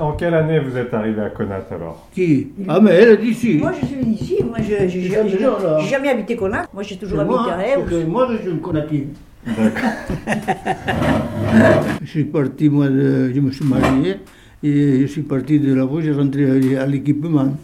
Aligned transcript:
En 0.00 0.12
quelle 0.12 0.34
année 0.34 0.58
vous 0.58 0.76
êtes 0.76 0.92
arrivé 0.92 1.22
à 1.22 1.30
Conat 1.30 1.60
alors? 1.70 2.08
Qui? 2.14 2.48
Ah, 2.68 2.80
mais 2.80 2.90
elle 2.92 3.08
est 3.10 3.16
d'ici. 3.18 3.58
Moi, 3.58 3.72
je 3.80 3.86
suis 3.86 4.04
d'ici. 4.04 4.36
Moi, 4.44 4.58
je 4.60 4.88
j'ai 4.88 5.02
jamais, 5.08 5.30
j'ai 5.88 6.08
habité 6.10 6.36
Connacht. 6.36 6.68
Moi, 6.74 6.82
j'ai 6.82 6.96
toujours 6.96 7.24
moi, 7.24 7.40
habité 7.40 7.50
à 7.52 7.76
parce 7.78 7.90
Rêve. 7.90 8.04
que 8.04 8.06
moi, 8.10 8.28
je 8.32 8.36
suis 8.38 8.50
un 8.50 8.56
connatif. 8.58 9.04
D'accord. 9.46 9.90
Je 12.02 12.06
suis 12.10 12.24
parti, 12.24 12.68
moi, 12.68 12.88
de- 12.88 13.30
je 13.32 13.40
me 13.40 13.50
suis 13.52 13.64
marié 13.64 14.16
et 14.62 15.00
je 15.02 15.06
suis 15.06 15.22
parti 15.22 15.58
de 15.60 15.72
là-bas, 15.74 16.00
j'ai 16.00 16.12
rentré 16.12 16.44
à- 16.76 16.82
à 16.82 16.86
l'équipement. 16.86 17.54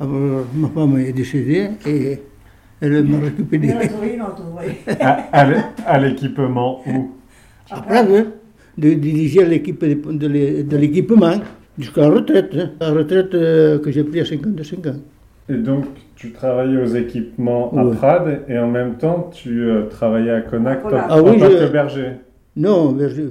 Alors, 0.00 0.44
ma 0.54 0.68
femme 0.68 0.98
est 0.98 1.12
décédée 1.12 1.70
et 1.86 2.18
elle 2.80 3.04
m'a 3.04 3.20
récupéré. 3.20 3.66
Il 3.66 3.70
y 3.70 3.74
en 3.74 3.78
a 3.80 3.86
trouvé 3.86 4.14
une 4.14 4.22
autre, 4.22 4.42
oui. 4.58 4.72
à 5.00 5.10
à 5.32 5.44
l'é- 5.44 5.56
à 5.86 5.98
l'équipement 5.98 6.80
où? 6.86 7.12
Après, 7.70 7.98
hein, 7.98 8.24
de 8.80 8.94
diriger 8.94 9.44
l'équipe 9.44 9.84
de, 9.84 10.12
de 10.22 10.26
l'é- 10.26 10.62
de 10.64 10.76
l'équipement 10.76 11.34
jusqu'à 11.78 12.02
la 12.02 12.10
retraite. 12.10 12.50
hein. 12.56 12.70
La 12.80 12.90
retraite 12.90 13.34
euh, 13.34 13.78
que 13.78 13.90
j'ai 13.90 14.04
pris 14.04 14.20
à 14.20 14.24
55 14.24 14.86
ans. 14.86 14.96
Et 15.48 15.54
donc, 15.56 15.84
tu 16.16 16.30
travaillais 16.32 16.80
aux 16.82 16.92
équipements 17.04 17.72
à 17.76 17.84
Ouais. 17.84 17.94
Prades 17.96 18.40
et 18.48 18.58
en 18.58 18.68
même 18.70 18.94
temps, 19.02 19.30
tu 19.32 19.50
euh, 19.62 19.86
travaillais 19.88 20.30
à 20.30 20.40
Connacht 20.42 20.80
À 20.84 20.86
en, 20.86 20.90
Connacht. 20.90 21.06
Ah 21.10 21.22
en 21.22 21.30
oui, 21.30 21.38
je- 21.40 21.72
berger. 21.72 22.08
Non, 22.56 22.92
berger. 22.92 23.28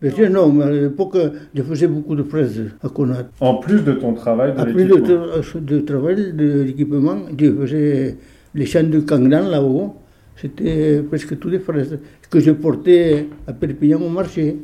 Berger, 0.00 0.28
non, 0.28 0.52
mais 0.52 0.64
à 0.64 0.70
l'époque, 0.70 1.16
je 1.54 1.62
faisais 1.62 1.86
beaucoup 1.86 2.16
de 2.16 2.24
fraises 2.24 2.60
à 2.82 2.88
Conat. 2.88 3.28
En 3.40 3.54
plus 3.64 3.80
de 3.84 3.92
ton 3.92 4.12
travail 4.14 4.52
de 4.52 4.58
Après 4.60 4.72
le 4.72 4.78
l'équipement. 4.82 5.26
tra- 5.40 5.64
de 5.72 5.78
travail 5.80 6.16
de 6.32 6.62
l'équipement, 6.62 7.18
je 7.38 7.46
faisais 7.60 8.16
les 8.54 8.66
champs 8.66 8.82
de 8.82 9.00
Cangran 9.00 9.44
là-haut. 9.48 9.94
C'était 10.36 11.02
presque 11.08 11.38
tout 11.38 11.50
des 11.50 11.60
fraises 11.60 11.98
que 12.28 12.40
je 12.40 12.50
portais 12.50 13.28
à 13.46 13.52
Perpignan 13.52 14.00
au 14.02 14.08
marché. 14.08 14.56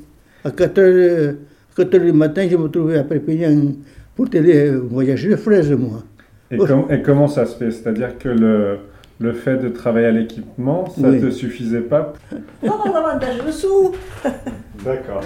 À 0.49 0.51
4 0.51 0.79
heures, 0.79 1.35
4 1.77 1.95
heures 1.95 2.01
du 2.01 2.13
matin, 2.13 2.47
je 2.51 2.57
me 2.57 2.69
trouvais 2.69 2.97
à 2.99 3.05
Perpignan 3.05 3.73
pour 4.17 4.27
aller 4.35 4.71
voyager 4.71 5.29
de 5.31 5.37
fraises, 5.37 5.71
moi. 5.73 6.03
Et, 6.51 6.57
com- 6.57 6.87
et 6.91 7.03
comment 7.03 7.29
ça 7.29 7.45
se 7.45 7.57
fait? 7.57 7.71
C'est-à-dire 7.71 8.17
que 8.19 8.31
le, 8.31 8.79
le 9.21 9.33
fait 9.35 9.59
de 9.59 9.69
travailler 9.69 10.07
à 10.07 10.11
l'équipement, 10.11 10.89
ça 10.89 11.09
Oui. 11.11 11.21
te 11.21 11.29
suffisait 11.31 11.81
pas? 11.83 12.15
Pour 12.65 12.83
davantage 12.85 13.45
de 13.47 13.51
sous. 13.53 13.93
D'accord. 14.85 15.21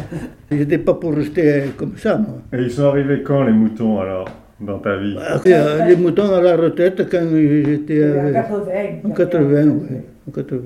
Je 0.51 0.57
n'étais 0.57 0.79
pas 0.79 0.95
pour 0.95 1.15
rester 1.15 1.65
comme 1.77 1.97
ça, 1.97 2.17
moi. 2.19 2.39
Et 2.53 2.63
ils 2.65 2.71
sont 2.71 2.87
arrivés 2.87 3.23
quand 3.23 3.45
les 3.45 3.53
moutons 3.53 4.01
alors 4.01 4.29
dans 4.61 4.79
ta 4.81 4.97
vie? 4.97 5.17
Après, 5.25 5.53
euh, 5.53 5.85
les 5.87 5.95
moutons 5.97 6.33
à 6.35 6.41
la 6.41 6.57
retraite, 6.57 7.07
quand 7.09 7.29
j'étais 7.33 8.03
En 8.05 8.19
avec- 8.19 8.35
80. 8.35 8.65
en 9.05 9.11
80, 9.11 9.65
oui, 9.69 9.97
en 10.29 10.31
80. 10.33 10.61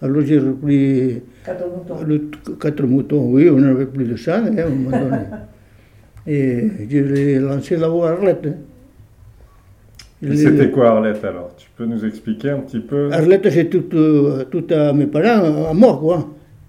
Alors 0.00 0.22
j'ai 0.22 0.38
repris 0.38 1.20
80 1.44 1.66
moutons. 1.76 2.04
Le 2.06 2.30
quatre 2.60 2.82
moutons, 2.84 3.30
oui, 3.32 3.48
on 3.50 3.56
n'avait 3.58 3.86
plus 3.86 4.04
de 4.04 4.16
sang 4.16 4.32
hein, 4.46 4.56
à 4.58 4.66
un 4.66 4.68
moment 4.68 4.90
donné. 4.98 5.22
Et 6.26 6.68
je 6.90 6.98
l'ai 6.98 7.38
lancé 7.38 7.76
là-haut 7.76 8.02
à 8.04 8.10
Arlette. 8.10 8.46
hein. 8.46 8.54
C'était 10.34 10.70
quoi 10.70 10.90
Arlette 10.90 11.24
alors? 11.24 11.54
Tu 11.56 11.68
peux 11.76 11.86
nous 11.86 12.04
expliquer 12.04 12.50
un 12.50 12.58
petit 12.58 12.80
peu? 12.80 13.10
Arlette, 13.12 13.48
c'est 13.50 13.66
tout, 13.70 13.84
euh, 13.94 14.44
tout 14.50 14.64
à 14.70 14.92
mes 14.92 15.06
parents, 15.06 15.70
à 15.70 15.72
moi, 15.74 15.96
quoi. 15.98 16.28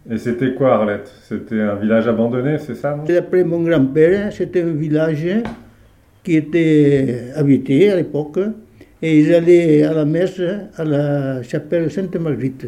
Et 0.10 0.18
c'était 0.18 0.54
quoi 0.54 0.76
Arlette? 0.76 1.12
C'était 1.24 1.60
un 1.62 1.76
village 1.76 2.08
abandonné, 2.08 2.58
c'est 2.60 2.76
ça 2.76 2.96
non? 2.96 3.04
Et 3.06 3.18
Après 3.18 3.44
mon 3.44 3.62
grand-père, 3.64 4.32
c'était 4.32 4.62
un 4.62 4.74
village 4.74 5.28
qui 6.24 6.36
était 6.36 7.26
habité 7.36 7.92
à 7.92 7.96
l'époque. 7.98 8.40
Et 9.02 9.20
ils 9.20 9.34
allaient 9.34 9.84
à 9.84 9.94
la 9.94 10.06
messe 10.06 10.42
à 10.78 10.84
la 10.84 11.42
chapelle 11.44 11.90
Sainte-Marguerite. 11.92 12.68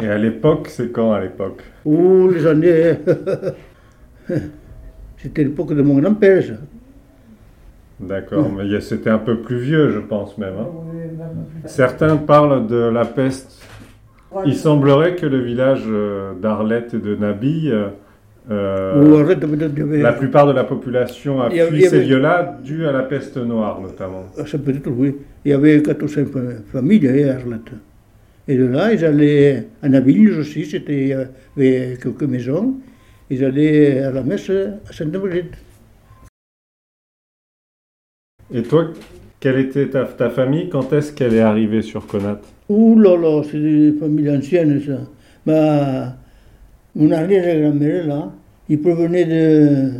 Et 0.00 0.08
à 0.08 0.18
l'époque, 0.18 0.66
c'est 0.68 0.90
quand 0.92 1.12
à 1.12 1.20
l'époque? 1.20 1.62
Ouh, 1.84 2.28
les 2.30 2.46
années. 2.46 2.94
c'était 5.18 5.44
l'époque 5.44 5.74
de 5.74 5.82
mon 5.82 5.98
grand-père, 6.00 6.42
ça. 6.42 6.54
D'accord, 8.00 8.50
mais 8.56 8.80
c'était 8.80 9.10
un 9.10 9.18
peu 9.18 9.38
plus 9.38 9.58
vieux, 9.58 9.90
je 9.92 10.00
pense 10.00 10.36
même. 10.36 10.54
hein. 10.60 10.66
Certains 11.66 12.16
parlent 12.16 12.66
de 12.66 12.76
la 12.76 13.04
peste. 13.04 13.62
Il 14.44 14.56
semblerait 14.56 15.14
que 15.14 15.26
le 15.26 15.38
village 15.38 15.84
euh, 15.86 16.32
d'Arlette 16.34 16.92
et 16.94 16.98
de 16.98 17.14
Nabi, 17.14 17.70
euh, 17.70 17.86
euh, 18.50 19.00
dire- 19.86 20.02
la 20.02 20.12
plupart 20.12 20.48
de 20.48 20.52
la 20.52 20.64
population 20.64 21.40
a 21.40 21.50
fui 21.68 21.82
ces 21.82 21.98
lieux-là 22.08 22.58
dû 22.64 22.84
à 22.84 22.90
la 22.90 23.04
peste 23.04 23.36
noire 23.36 23.80
notamment. 23.80 24.24
Ah, 24.36 24.44
Ça 24.44 24.58
peut 24.58 24.72
être, 24.72 24.90
oui. 24.90 25.14
Il 25.44 25.52
y 25.52 25.54
avait 25.54 25.80
14 25.80 26.12
fa- 26.24 26.40
familles 26.72 27.06
à 27.30 27.34
Arlette. 27.36 27.70
Et 28.46 28.56
de 28.56 28.66
là, 28.66 28.92
ils 28.92 29.04
allaient 29.04 29.66
à 29.82 29.88
Navilles 29.88 30.30
aussi, 30.32 30.66
c'était, 30.66 31.02
il 31.02 31.08
y 31.08 31.12
avait 31.14 31.96
quelques 32.02 32.24
maisons. 32.24 32.74
Ils 33.30 33.42
allaient 33.44 34.00
à 34.00 34.10
la 34.10 34.22
messe 34.22 34.50
à 34.50 34.92
Sainte-Marguerite. 34.92 35.54
Et 38.52 38.62
toi, 38.62 38.88
quelle 39.40 39.58
était 39.60 39.88
ta, 39.88 40.04
ta 40.04 40.30
famille? 40.30 40.68
Quand 40.68 40.92
est-ce 40.92 41.12
qu'elle 41.12 41.34
est 41.34 41.40
arrivée 41.40 41.82
sur 41.82 42.06
Conat 42.06 42.40
Ouh 42.68 42.98
là 42.98 43.16
là, 43.16 43.42
c'est 43.50 43.58
des 43.60 43.92
familles 43.98 44.30
anciennes, 44.30 44.80
ça. 44.86 45.00
Ma, 45.46 46.16
mon 46.94 47.10
arrière-grand-mère, 47.10 48.06
là, 48.06 48.32
il 48.68 48.80
provenait 48.80 49.24
de, 49.24 49.90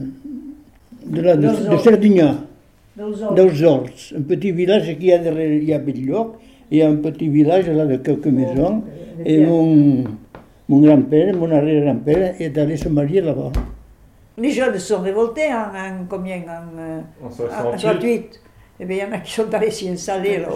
de, 1.06 1.20
là, 1.20 1.36
de, 1.36 1.42
de 1.42 1.76
Dans 2.96 3.08
un- 4.16 4.20
petit 4.22 4.52
village 4.52 4.96
qui 4.98 5.12
a 5.12 5.18
derrière, 5.18 5.52
il 5.52 5.64
y 5.64 5.72
a 5.72 5.78
Belloc, 5.78 6.36
il 6.40 6.53
y 6.70 6.82
a 6.82 6.88
un 6.88 6.96
petit 6.96 7.28
village 7.28 7.68
là 7.68 7.86
de 7.86 7.96
quelques 7.96 8.26
maisons. 8.26 8.82
des 9.18 9.32
Et 9.32 9.46
mon, 9.46 10.04
mon 10.68 10.80
grand-père, 10.80 11.36
mon 11.36 11.50
arrière-grand-père, 11.50 12.34
est 12.40 12.56
allé 12.58 12.76
se 12.76 12.88
marier 12.88 13.20
là-bas. 13.20 13.52
Les 14.38 14.50
jeunes 14.50 14.74
se 14.74 14.94
sont 14.94 15.00
révoltés 15.00 15.52
en, 15.52 15.68
en 15.76 16.04
combien 16.08 16.38
En, 16.38 16.78
euh, 16.78 17.00
En 17.22 17.26
en 17.26 17.30
68 17.30 17.80
68. 17.80 18.40
Eh 18.80 18.84
bien, 18.86 18.96
il 18.96 19.00
y 19.00 19.04
en 19.04 19.16
a 19.16 19.18
qui 19.20 19.32
sont 19.32 19.54
allés 19.54 19.70
s'y 19.70 19.88
installer 19.88 20.38
là. 20.38 20.48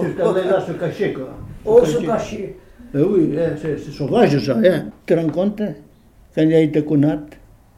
là 0.50 0.60
se 0.60 0.72
cacher, 0.72 1.12
quoi. 1.12 1.28
Oh, 1.64 1.84
se 1.84 1.98
cacher. 2.04 2.56
Ben 2.92 3.04
oui, 3.08 3.36
c'est 3.60 3.78
sauvage 3.92 4.38
ça. 4.44 4.56
Hein. 4.56 4.86
Tu 5.06 5.14
te 5.14 5.20
rends 5.20 5.28
compte? 5.28 5.62
Quand 6.34 6.42
il 6.42 6.50
y 6.50 6.54
a 6.54 6.60
été 6.60 6.82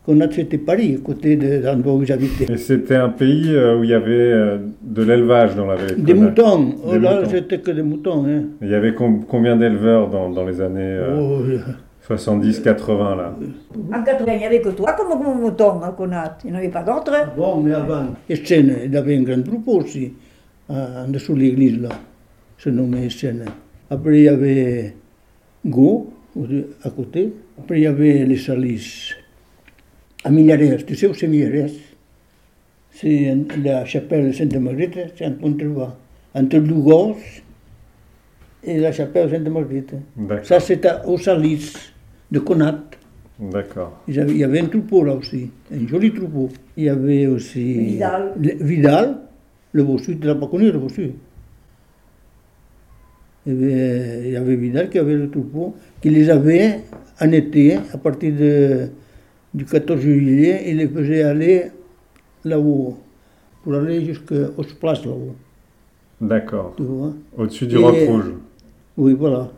Conat, 0.06 0.26
Conat 0.26 0.34
c'était 0.34 0.58
Paris, 0.58 0.96
à 0.98 1.04
côté 1.04 1.36
de 1.36 1.60
l'endroit 1.64 1.94
où 1.94 2.04
j'habitais. 2.04 2.52
Et 2.52 2.56
c'était 2.56 2.96
un 2.96 3.10
pays 3.10 3.54
euh, 3.54 3.78
où 3.78 3.84
il 3.84 3.90
y 3.90 3.94
avait 3.94 4.10
euh, 4.12 4.58
de 4.82 5.02
l'élevage 5.02 5.54
dans 5.56 5.66
la 5.66 5.76
vallée 5.76 5.94
de 5.96 6.00
Des 6.02 6.14
moutons, 6.14 6.74
oh 6.84 6.92
Des 6.92 6.98
là 6.98 7.16
moutons. 7.16 7.30
c'était 7.30 7.58
que 7.60 7.70
des 7.70 7.82
moutons. 7.82 8.24
Hein. 8.26 8.44
Il 8.62 8.68
y 8.68 8.74
avait 8.74 8.94
com- 8.94 9.24
combien 9.28 9.56
d'éleveurs 9.56 10.08
dans, 10.08 10.30
dans 10.30 10.44
les 10.44 10.60
années 10.60 10.80
euh, 10.82 11.18
Oh, 11.20 11.42
70-80 12.12 13.16
là? 13.16 13.36
En 13.92 14.02
80, 14.02 14.32
il 14.32 14.38
n'y 14.38 14.44
avait 14.46 14.60
que 14.60 14.70
toi 14.70 14.92
comme 14.98 15.40
mouton 15.40 15.80
à 15.82 15.92
Conat. 15.92 16.38
Il 16.44 16.50
n'y 16.50 16.56
en 16.56 16.58
avait 16.60 16.68
pas 16.70 16.82
d'autres. 16.82 17.12
bon, 17.36 17.60
mais 17.62 17.72
avant, 17.72 18.06
Essen, 18.28 18.74
il 18.86 18.96
avait 18.96 19.16
un 19.16 19.22
grand 19.22 19.42
troupeau 19.44 19.80
aussi, 19.82 20.12
en 20.68 21.06
dessous 21.08 21.34
de 21.34 21.40
l'église 21.40 21.80
là, 21.80 21.90
se 22.58 22.70
nommait 22.70 23.06
Essen. 23.06 23.44
Après 23.90 24.18
il 24.18 24.24
y 24.24 24.28
avait 24.28 24.94
Go, 25.64 26.10
à 26.82 26.90
côté. 26.90 27.32
Après 27.58 27.78
il 27.78 27.82
y 27.82 27.86
avait 27.86 28.24
les 28.24 28.36
Salis, 28.38 29.12
à 30.24 30.30
Minares. 30.30 30.84
Tu 30.86 30.94
sais 30.94 31.06
où 31.06 31.14
c'est 31.14 31.26
Minares 31.28 31.70
C'est 32.92 33.36
la 33.62 33.84
chapelle 33.84 34.34
Sainte-Marguerite, 34.34 34.98
c'est 35.16 35.26
en 35.26 35.32
contrebas, 35.34 35.96
entre 36.34 36.58
Lugos 36.58 37.16
et 38.64 38.78
la 38.78 38.92
chapelle 38.92 39.30
Sainte-Marguerite. 39.30 39.94
D'accord. 40.16 40.44
Ça 40.44 40.60
c'est 40.60 40.84
à- 40.86 41.06
au 41.08 41.16
Salis 41.18 41.72
de 42.30 42.38
Conat. 42.40 42.82
D'accord. 43.38 44.02
Il 44.06 44.16
y 44.36 44.44
avait 44.44 44.60
un 44.60 44.66
troupeau 44.66 45.02
là 45.02 45.14
aussi, 45.14 45.50
un 45.72 45.86
joli 45.86 46.12
troupeau. 46.12 46.50
Il 46.76 46.84
y 46.84 46.88
avait 46.90 47.26
aussi 47.26 47.72
Vidal. 47.72 48.32
le- 48.38 48.62
Vidal, 48.64 49.18
le 49.72 49.82
bossu, 49.84 50.18
tu 50.18 50.26
l'as 50.26 50.34
pas 50.34 50.46
connu 50.46 50.70
le 50.70 50.78
bossu? 50.78 51.12
Il 53.46 53.52
y, 53.54 53.56
avait, 53.56 54.20
il 54.26 54.30
y 54.32 54.36
avait 54.36 54.56
Vidal 54.56 54.90
qui 54.90 54.98
avait 54.98 55.14
le 55.14 55.30
troupeau, 55.30 55.74
qui 56.02 56.10
les 56.10 56.28
avait 56.28 56.80
en 57.22 57.32
été, 57.32 57.76
à 57.94 57.96
partir 57.96 58.34
de, 58.34 58.88
du 59.52 59.64
14 59.64 60.00
juillet, 60.00 60.64
il 60.68 60.76
les 60.76 60.88
faisait 60.88 61.22
aller 61.22 61.64
là-haut, 62.44 62.98
pour 63.62 63.74
aller 63.74 64.04
jusqu'aux 64.04 64.62
places 64.80 65.04
là-haut, 65.04 65.34
D'accord. 66.20 66.74
tu 66.76 66.82
vois? 66.84 67.12
Au-dessus 67.36 67.66
du 67.66 67.76
roc 67.76 67.96
rouge. 68.06 68.32
Oui, 68.96 69.14
voilà. 69.18 69.50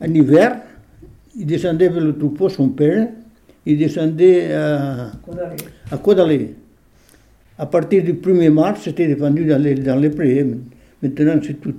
En 0.00 0.06
hiver, 0.12 0.60
il 1.36 1.46
descendait 1.46 1.88
vers 1.88 2.02
le 2.02 2.16
troupeau, 2.16 2.48
son 2.48 2.68
père, 2.68 3.08
il 3.66 3.78
descendait 3.78 4.52
à, 4.52 5.12
à 5.90 5.98
Codalé. 5.98 6.54
À 7.58 7.66
partir 7.66 8.02
du 8.02 8.14
1er 8.14 8.50
mars, 8.50 8.80
c'était 8.82 9.06
défendu 9.06 9.44
dans 9.44 9.60
les, 9.62 9.74
dans 9.74 9.96
les 9.96 10.08
prés. 10.10 10.46
Maintenant, 11.02 11.38
c'est 11.42 11.60
tout. 11.60 11.74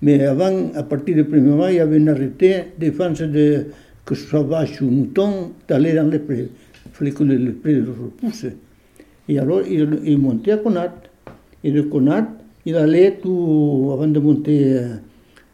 Mais 0.00 0.24
avant, 0.24 0.70
à 0.74 0.82
partir 0.82 1.16
du 1.16 1.24
1er 1.24 1.40
mars, 1.54 1.70
il 1.72 1.76
y 1.76 1.80
avait 1.80 1.98
un 2.00 2.06
arrêté 2.08 2.64
défense 2.78 3.20
de 3.20 3.66
que 4.08 4.14
ce 4.14 4.24
soit 4.26 4.42
vache 4.42 4.80
ou 4.80 4.86
mouton, 4.88 5.52
d'aller 5.68 5.92
dans 5.92 6.08
les 6.10 6.18
prés. 6.18 6.48
Il 6.86 6.92
fallait 6.92 7.10
que 7.10 7.22
le, 7.24 7.36
le 7.36 7.52
pré 7.52 7.74
le 7.74 7.82
repousse. 8.04 8.46
Et 9.28 9.38
alors, 9.38 9.60
il, 9.68 10.00
il 10.04 10.16
montait 10.18 10.52
à 10.52 10.56
Conat. 10.56 10.94
Et 11.62 11.70
de 11.70 11.82
Conat, 11.82 12.26
il 12.64 12.74
allait 12.76 13.18
tout, 13.22 13.90
avant 13.92 14.06
de 14.06 14.18
monter 14.18 14.58
euh, 14.64 14.94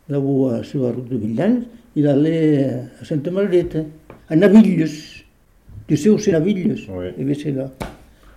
là-haut 0.08 0.50
à- 0.50 0.62
sur 0.62 0.84
la 0.84 0.90
route 0.92 1.08
de 1.08 1.16
Villan, 1.16 1.62
il 1.96 2.06
allait 2.06 2.70
à 3.00 3.04
Sainte-Marguerite, 3.04 3.78
à 4.28 4.36
Navilles. 4.36 4.86
Tu 5.88 5.96
sais 5.96 6.08
où 6.10 6.18
c'est 6.18 6.30
Navilles 6.32 6.76
Oui. 6.96 7.06
Eh 7.18 7.24
bien, 7.24 7.34
c'est 7.34 7.50
là. 7.50 7.68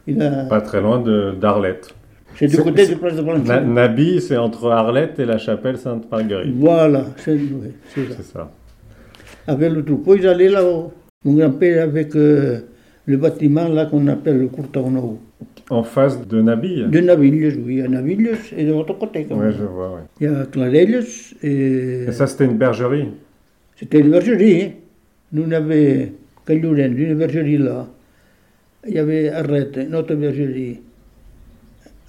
Il 0.07 0.19
a... 0.21 0.45
Pas 0.45 0.61
très 0.61 0.81
loin 0.81 0.97
d'Arlette. 1.39 1.93
C'est 2.35 2.47
du 2.47 2.57
côté 2.57 2.87
de 2.87 2.95
Place 2.95 3.15
de 3.15 3.21
Valenciennes. 3.21 3.73
Nabi, 3.73 4.19
c'est 4.21 4.37
entre 4.37 4.69
Arlette 4.71 5.19
et 5.19 5.25
la 5.25 5.37
chapelle 5.37 5.77
Sainte-Marguerite. 5.77 6.55
Voilà, 6.55 7.05
c'est 7.17 7.37
c'est 7.93 8.07
ça. 8.09 8.15
C'est 8.17 8.23
ça. 8.33 8.51
Avec 9.47 9.71
le 9.71 9.83
troupeau, 9.83 10.15
ils 10.15 10.27
allaient 10.27 10.49
là-haut. 10.49 10.91
Mon 11.25 11.33
grand-père 11.33 11.83
avec 11.83 12.15
euh, 12.15 12.59
le 13.05 13.17
bâtiment 13.17 13.67
là 13.69 13.85
qu'on 13.85 14.05
appelle 14.07 14.37
le 14.39 14.47
Courtaunau. 14.47 15.19
En 15.69 15.83
face 15.83 16.25
de 16.27 16.41
Nabi 16.41 16.83
De 16.87 16.99
Navilles, 16.99 17.53
oui, 17.65 17.75
il 17.75 17.77
y 17.79 17.81
a 17.81 17.87
Navilles 17.87 18.31
et 18.55 18.65
de 18.65 18.71
l'autre 18.71 18.97
côté. 18.97 19.25
quand 19.27 19.37
Ouais, 19.37 19.51
je 19.51 19.63
vois, 19.63 19.95
ouais. 19.95 20.01
Il 20.21 20.23
y 20.25 20.27
a 20.27 20.45
Clarelles 20.45 21.03
et... 21.43 22.05
Et 22.07 22.11
ça, 22.11 22.25
c'était 22.27 22.45
une 22.45 22.57
bergerie 22.57 23.09
C'était 23.75 23.99
une 23.99 24.11
bergerie. 24.11 24.61
hein. 24.63 24.71
Nous, 25.33 25.43
on 25.45 25.51
avait 25.51 26.13
Cagliouren, 26.45 26.97
une 26.97 27.15
bergerie 27.15 27.57
là. 27.57 27.87
Il 28.87 28.93
y 28.95 28.99
avait 28.99 29.29
Arrête, 29.29 29.77
une 29.77 29.95
autre 29.95 30.15
bergerie. 30.15 30.79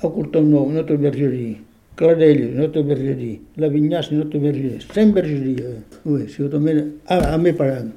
À 0.01 0.09
Courtaunau, 0.09 0.69
une 0.71 0.79
autre 0.79 0.95
bergerie. 0.95 1.57
Clarelles, 1.99 2.53
une 2.55 2.61
autre 2.61 2.81
bergerie. 2.83 3.41
La 3.57 3.69
Vignasse, 3.69 4.11
une 4.13 4.21
autre 4.21 4.39
bergerie. 4.39 4.79
Cinq 4.95 5.13
bergeries. 5.13 5.57
euh. 5.63 5.75
Oui, 6.07 6.23
c'est 6.29 6.45
à, 7.09 7.35
à 7.35 7.39
mes 7.39 7.53
parents. 7.53 7.91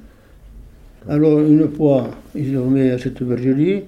Alors, 1.07 1.39
une 1.39 1.67
fois, 1.69 2.09
ils 2.35 2.51
dormaient 2.53 2.89
à 2.91 2.97
cette 2.97 3.21
bergerie. 3.21 3.83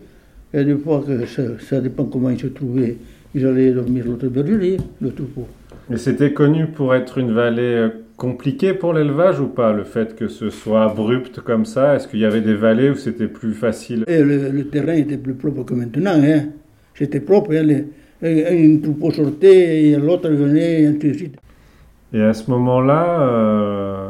Et 0.53 0.63
des 0.63 0.75
fois, 0.75 1.03
que 1.05 1.25
ça, 1.25 1.41
ça 1.59 1.81
dépend 1.81 2.05
comment 2.05 2.29
ils 2.29 2.39
se 2.39 2.45
trouvaient, 2.47 2.95
ils 3.33 3.43
allaient 3.45 3.71
dormir 3.71 4.03
à 4.05 4.07
l'autre 4.09 4.27
bergerie, 4.27 4.77
le 5.01 5.09
troupeau. 5.11 5.47
Et 5.91 5.97
c'était 5.97 6.31
connu 6.31 6.67
pour 6.67 6.93
être 6.93 7.17
une 7.17 7.33
vallée 7.33 7.61
euh, 7.63 7.89
compliquée 8.15 8.73
pour 8.75 8.93
l'élevage 8.93 9.39
ou 9.39 9.47
pas 9.47 9.73
Le 9.73 9.83
fait 9.83 10.15
que 10.15 10.27
ce 10.27 10.51
soit 10.51 10.83
abrupt 10.91 11.39
comme 11.39 11.65
ça, 11.65 11.95
est-ce 11.95 12.07
qu'il 12.07 12.19
y 12.19 12.25
avait 12.25 12.41
des 12.41 12.53
vallées 12.53 12.91
où 12.91 12.95
c'était 12.95 13.27
plus 13.27 13.53
facile? 13.53 14.03
Et 14.07 14.21
le, 14.21 14.49
le 14.49 14.67
terrain 14.67 14.93
était 14.93 15.17
plus 15.17 15.33
propre 15.33 15.63
que 15.63 15.73
maintenant. 15.73 16.13
Hein. 16.23 16.49
C'était 16.93 17.19
propre. 17.19 17.51
Hein. 17.55 17.63
Les- 17.63 17.85
un 18.23 18.77
troupeau 18.81 19.11
sortait 19.11 19.83
et 19.83 19.95
l'autre 19.97 20.29
venait, 20.29 20.81
et 20.83 20.85
ainsi 20.87 20.99
de 21.09 21.13
suite. 21.13 21.35
Et 22.13 22.21
à 22.21 22.33
ce 22.33 22.49
moment-là, 22.51 23.21
euh, 23.21 24.09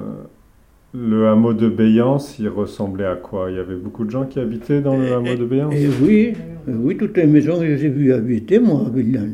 le 0.93 1.27
hameau 1.27 1.53
de 1.53 1.69
Béance, 1.69 2.37
il 2.39 2.47
ressemblait 2.49 3.05
à 3.05 3.15
quoi? 3.15 3.49
Il 3.49 3.55
y 3.55 3.59
avait 3.59 3.75
beaucoup 3.75 4.03
de 4.05 4.11
gens 4.11 4.25
qui 4.25 4.39
habitaient 4.39 4.81
dans 4.81 4.97
le 4.97 5.11
hameau 5.13 5.35
de 5.35 5.45
Béance? 5.45 5.73
Et 5.73 5.87
oui, 6.01 6.33
et 6.67 6.71
oui, 6.71 6.97
toutes 6.97 7.17
les 7.17 7.25
maisons 7.25 7.59
que 7.59 7.75
j'ai 7.77 7.89
vues 7.89 8.13
habiter, 8.13 8.59
moi, 8.59 8.83
à 8.85 8.89
Villeneuve. 8.95 9.31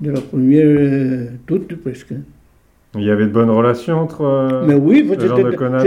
De 0.00 0.10
la 0.12 0.20
première, 0.20 0.64
euh, 0.66 1.26
toutes 1.46 1.74
presque. 1.82 2.12
Il 2.94 3.02
y 3.02 3.10
avait 3.10 3.24
de 3.26 3.32
bonnes 3.32 3.50
relations 3.50 3.98
entre... 3.98 4.22
euh, 4.22 4.64
Mais 4.66 4.74
oui, 4.74 5.04
les 5.18 5.26
gens 5.26 5.36
de 5.42 5.50
Conat 5.56 5.84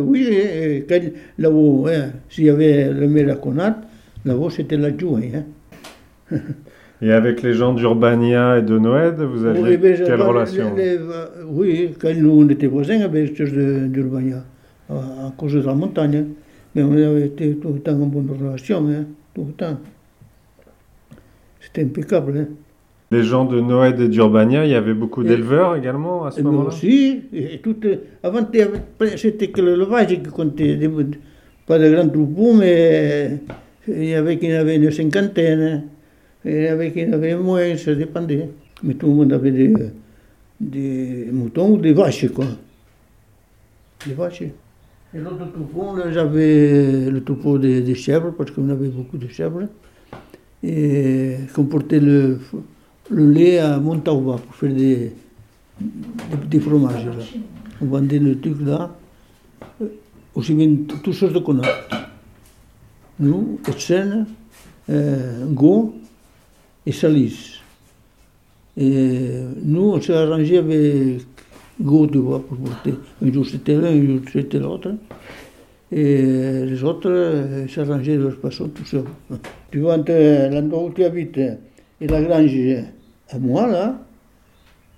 oui, 0.00 0.22
et- 0.30 0.76
et 0.76 0.82
quand- 0.88 1.12
là-haut, 1.38 1.86
hein, 1.88 2.10
s'il 2.28 2.44
y 2.44 2.50
avait 2.50 2.92
le 2.92 3.08
maire 3.08 3.30
à 3.32 3.36
Conat, 3.36 3.80
là-haut, 4.24 4.50
c'était 4.50 4.76
l'adjoint. 4.76 5.20
Hein. 5.34 6.36
Et 7.02 7.12
avec 7.12 7.42
les 7.42 7.54
gens 7.54 7.72
d'Urbania 7.72 8.58
et 8.58 8.62
de 8.62 8.78
Noël, 8.78 9.14
vous 9.14 9.46
aviez 9.46 9.62
Oui, 9.62 9.78
quelle 9.80 10.16
les- 10.16 10.22
relation 10.22 10.74
les- 10.76 10.96
les- 10.98 10.98
Oui, 11.48 11.94
quand 11.98 12.12
nous 12.14 12.30
on 12.42 12.48
était 12.48 12.66
voisins 12.66 13.00
avec 13.00 13.36
ceux 13.36 13.46
de- 13.50 13.86
d'Urbania, 13.86 14.44
à, 14.90 14.94
à 15.28 15.32
cause 15.36 15.54
de 15.54 15.60
la 15.62 15.74
montagne. 15.74 16.26
Mais 16.74 16.82
on 16.82 16.92
avait 16.92 17.26
été 17.26 17.54
tout 17.56 17.72
le 17.72 17.80
temps 17.80 17.92
en 18.00 18.06
bonne 18.06 18.28
relation, 18.38 18.86
hein, 18.88 19.04
tout 19.34 19.44
le 19.46 19.52
temps. 19.52 19.78
C'était 21.60 21.82
impeccable. 21.84 22.38
Hein. 22.38 22.46
Les 23.10 23.22
gens 23.24 23.44
de 23.44 23.60
Noël 23.60 24.00
et 24.00 24.08
d'Urbania, 24.08 24.64
il 24.66 24.70
y 24.70 24.74
avait 24.74 24.94
beaucoup 24.94 25.24
d'éleveurs 25.24 25.74
également 25.76 26.26
à 26.26 26.30
ce 26.30 26.42
moment-là 26.42 26.68
aussi, 26.68 27.22
et, 27.32 27.54
et 27.54 27.58
tout, 27.58 27.74
avant 28.22 28.46
il 28.54 28.60
y 28.60 29.18
c'était 29.18 29.48
que 29.48 29.60
l'élevage 29.62 30.06
qui 30.08 30.22
comptait. 30.22 30.76
des- 30.76 30.88
pas 31.66 31.78
de 31.78 31.90
grands 31.92 32.08
troupeaux, 32.08 32.54
mais 32.54 33.38
il 33.88 34.04
y 34.04 34.14
avait 34.14 34.38
qui 34.38 34.52
en 34.54 34.58
avait 34.60 34.76
une 34.76 34.90
cinquantaine, 34.92 35.60
et 35.60 35.80
il 36.44 36.66
avait 36.66 37.08
en 37.08 37.12
avait 37.12 37.36
moins, 37.36 37.76
ça 37.76 37.94
dépendait. 37.94 38.48
Mais 38.82 38.94
tout 38.94 39.06
le 39.08 39.12
monde 39.12 39.32
avait 39.32 39.50
des, 39.50 39.74
des 40.58 41.28
moutons 41.32 41.74
ou 41.74 41.76
des 41.78 41.92
vaches, 41.92 42.28
quoi. 42.32 42.46
Des 44.06 44.14
vaches. 44.14 44.42
Et 44.42 45.18
l'autre 45.18 45.50
troupeau, 45.52 45.96
j'avais 46.10 47.10
le 47.10 47.22
troupeau 47.22 47.58
des, 47.58 47.94
chèvres, 47.94 48.30
parce 48.30 48.50
qu'on 48.52 48.68
avait 48.70 48.88
beaucoup 48.88 49.18
de 49.18 49.28
chèvres, 49.28 49.64
et 50.62 51.36
qu'on 51.54 51.64
portait 51.64 52.00
le, 52.00 52.38
le 53.10 53.30
lait 53.30 53.58
à 53.58 53.78
Montauba 53.78 54.36
pour 54.36 54.54
faire 54.54 54.72
des, 54.72 55.12
des, 56.48 56.60
fromages. 56.60 57.06
Là. 57.06 57.12
On 57.82 57.86
vendait 57.86 58.18
le 58.18 58.38
truc 58.40 58.56
là, 58.62 58.96
aussi 60.34 60.54
bien 60.54 60.68
t- 60.68 60.94
toutes 61.02 61.14
sortes 61.14 61.32
de 61.32 61.38
connards. 61.40 61.66
Nous, 63.18 63.58
Etienne, 63.68 64.26
euh, 64.88 65.44
Go 65.46 65.99
et 66.86 66.92
Salis. 66.92 67.60
Et 68.76 69.30
nous, 69.62 69.92
on 69.92 70.00
s'est 70.00 70.14
arrangé 70.14 70.58
avec 70.58 71.20
Go, 71.80 72.06
tu 72.06 72.18
vois, 72.18 72.40
pour 72.40 72.56
porter. 72.58 72.94
Un 73.24 73.32
jour 73.32 73.46
c'était 73.46 73.74
l'un, 73.74 73.88
un 73.88 74.06
jour 74.06 74.20
c'était 74.32 74.58
l'autre. 74.58 74.92
Et 75.92 76.22
les 76.66 76.84
autres 76.84 77.10
euh, 77.10 77.66
s'arrangeaient 77.66 78.16
de 78.16 78.22
leur 78.24 78.34
façon 78.34 78.68
tout 78.68 78.84
seul. 78.84 79.04
Tu 79.70 79.80
vois, 79.80 79.94
entre 79.94 80.52
l'endroit 80.52 80.84
où 80.84 80.90
tu 80.90 81.02
habites 81.02 81.38
et 81.38 82.06
la 82.06 82.22
grange 82.22 82.56
à 83.28 83.38
moi, 83.38 83.66
là, 83.66 83.98